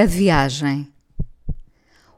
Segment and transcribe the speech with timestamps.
[0.00, 0.88] A viagem.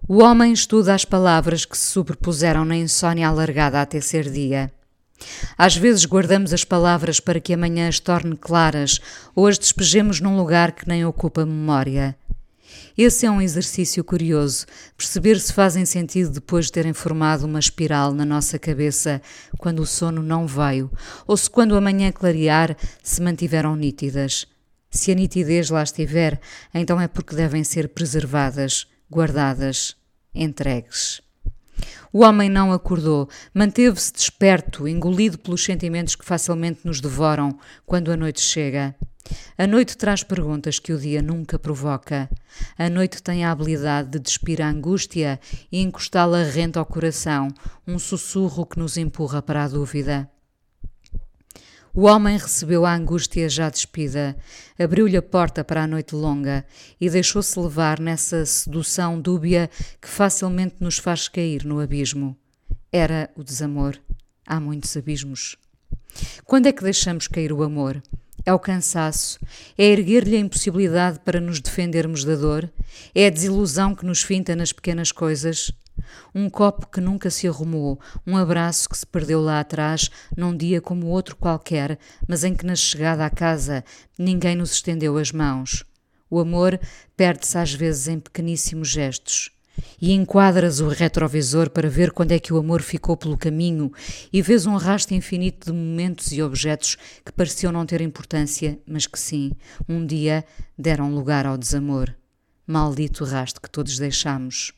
[0.07, 4.73] O homem estuda as palavras que se superpuseram na insônia alargada até ser dia.
[5.59, 9.01] Às vezes guardamos as palavras para que amanhã as torne claras
[9.35, 12.17] ou as despejemos num lugar que nem ocupa memória.
[12.97, 14.65] Esse é um exercício curioso,
[14.97, 19.21] perceber se fazem sentido depois de terem formado uma espiral na nossa cabeça
[19.59, 20.89] quando o sono não veio,
[21.27, 24.47] ou se quando amanhã clarear se mantiveram nítidas.
[24.95, 26.39] Se a nitidez lá estiver,
[26.75, 29.97] então é porque devem ser preservadas, guardadas,
[30.35, 31.23] entregues.
[32.13, 38.17] O homem não acordou, manteve-se desperto, engolido pelos sentimentos que facilmente nos devoram quando a
[38.19, 38.95] noite chega.
[39.57, 42.29] A noite traz perguntas que o dia nunca provoca.
[42.77, 47.49] A noite tem a habilidade de despir a angústia e encostá-la rente ao coração,
[47.87, 50.32] um sussurro que nos empurra para a dúvida.
[51.95, 54.35] O homem recebeu a angústia já despida,
[54.79, 56.65] abriu-lhe a porta para a noite longa
[56.99, 59.69] e deixou-se levar nessa sedução dúbia
[60.01, 62.35] que facilmente nos faz cair no abismo.
[62.91, 64.01] Era o desamor.
[64.47, 65.59] Há muitos abismos.
[66.47, 68.03] Quando é que deixamos cair o amor?
[68.47, 69.39] É o cansaço?
[69.77, 72.73] É erguer-lhe a impossibilidade para nos defendermos da dor?
[73.15, 75.71] É a desilusão que nos finta nas pequenas coisas?
[76.35, 80.81] Um copo que nunca se arrumou, um abraço que se perdeu lá atrás, num dia
[80.81, 83.85] como outro qualquer, mas em que na chegada à casa
[84.19, 85.85] ninguém nos estendeu as mãos.
[86.31, 86.81] O amor
[87.17, 89.51] perde-se às vezes em pequeníssimos gestos.
[90.01, 93.93] E enquadras o retrovisor para ver quando é que o amor ficou pelo caminho
[94.33, 99.07] e vês um rasto infinito de momentos e objetos que pareciam não ter importância, mas
[99.07, 99.53] que sim,
[99.89, 100.45] um dia
[100.77, 102.15] deram lugar ao desamor.
[102.67, 104.73] Maldito rasto que todos deixamos.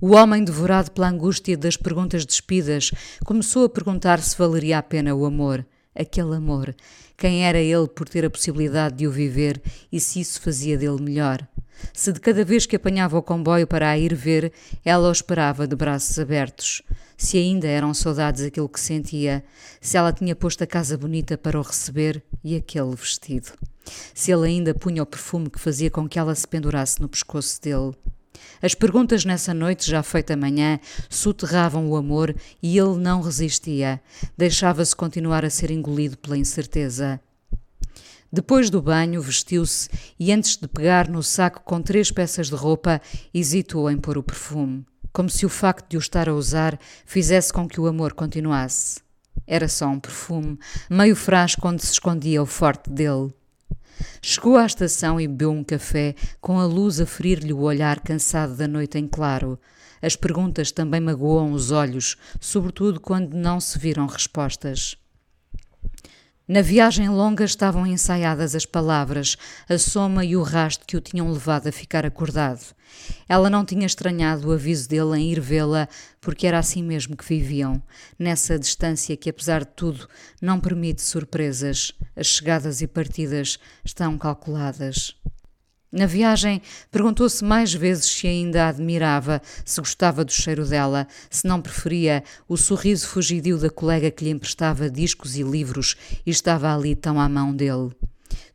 [0.00, 2.92] O homem, devorado pela angústia das perguntas despidas,
[3.24, 5.66] começou a perguntar se valeria a pena o amor.
[5.92, 6.72] Aquele amor.
[7.16, 9.60] Quem era ele por ter a possibilidade de o viver
[9.90, 11.44] e se isso fazia dele melhor?
[11.92, 14.52] Se de cada vez que apanhava o comboio para a ir ver,
[14.84, 16.82] ela o esperava de braços abertos.
[17.16, 19.44] Se ainda eram saudades aquilo que sentia,
[19.80, 23.52] se ela tinha posto a casa bonita para o receber e aquele vestido.
[24.14, 27.60] Se ele ainda punha o perfume que fazia com que ela se pendurasse no pescoço
[27.60, 27.96] dele.
[28.62, 34.00] As perguntas nessa noite, já feita manhã, soterravam o amor e ele não resistia.
[34.36, 37.20] Deixava-se continuar a ser engolido pela incerteza.
[38.30, 39.88] Depois do banho, vestiu-se
[40.18, 43.00] e, antes de pegar no saco com três peças de roupa,
[43.32, 47.52] hesitou em pôr o perfume, como se o facto de o estar a usar fizesse
[47.52, 49.00] com que o amor continuasse.
[49.46, 50.58] Era só um perfume,
[50.90, 53.32] meio frasco onde se escondia o forte dele.
[54.22, 58.56] Chegou à estação e bebeu um café, com a luz a ferir-lhe o olhar cansado
[58.56, 59.58] da noite em claro.
[60.00, 64.96] As perguntas também magoam os olhos, sobretudo quando não se viram respostas.
[66.48, 69.36] Na viagem longa estavam ensaiadas as palavras,
[69.68, 72.74] a soma e o rasto que o tinham levado a ficar acordado.
[73.28, 75.86] Ela não tinha estranhado o aviso dele em ir vê-la,
[76.22, 77.82] porque era assim mesmo que viviam,
[78.18, 80.08] nessa distância que, apesar de tudo,
[80.40, 81.92] não permite surpresas.
[82.16, 85.14] As chegadas e partidas estão calculadas.
[85.90, 86.60] Na viagem,
[86.90, 92.22] perguntou-se mais vezes se ainda a admirava, se gostava do cheiro dela, se não preferia
[92.46, 95.96] o sorriso fugidio da colega que lhe emprestava discos e livros
[96.26, 97.90] e estava ali tão à mão dele.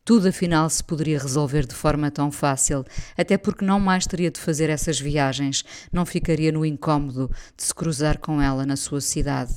[0.06, 2.86] Tudo afinal se poderia resolver de forma tão fácil,
[3.18, 7.74] até porque não mais teria de fazer essas viagens, não ficaria no incômodo de se
[7.74, 9.56] cruzar com ela na sua cidade.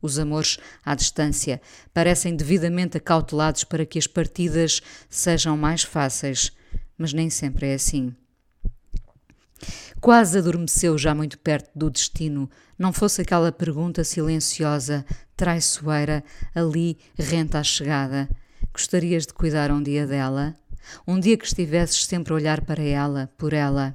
[0.00, 1.60] Os amores à distância
[1.92, 4.80] parecem devidamente acautelados para que as partidas
[5.10, 6.52] sejam mais fáceis
[6.96, 8.14] mas nem sempre é assim.
[10.00, 17.60] Quase adormeceu já muito perto do destino, não fosse aquela pergunta silenciosa, traiçoeira, ali renta
[17.60, 18.28] à chegada.
[18.72, 20.56] Gostarias de cuidar um dia dela?
[21.06, 23.94] Um dia que estivesses sempre a olhar para ela, por ela.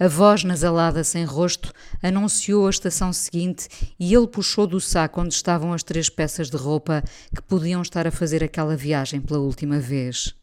[0.00, 3.68] A voz nasalada sem rosto anunciou a estação seguinte
[3.98, 7.02] e ele puxou do saco onde estavam as três peças de roupa
[7.34, 10.36] que podiam estar a fazer aquela viagem pela última vez.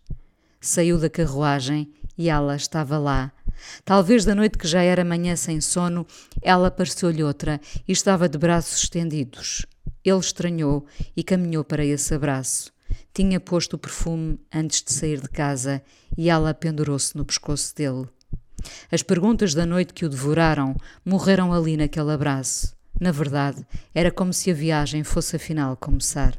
[0.66, 3.32] Saiu da carruagem e ela estava lá.
[3.86, 6.08] Talvez da noite que já era manhã sem sono,
[6.42, 9.64] ela pareceu-lhe outra e estava de braços estendidos.
[10.04, 10.84] Ele estranhou
[11.16, 12.74] e caminhou para esse abraço.
[13.14, 15.84] Tinha posto o perfume antes de sair de casa
[16.18, 18.08] e ela pendurou-se no pescoço dele.
[18.92, 20.76] As perguntas da noite que o devoraram
[21.06, 22.76] morreram ali naquele abraço.
[23.00, 23.64] Na verdade,
[23.94, 26.36] era como se a viagem fosse afinal começar.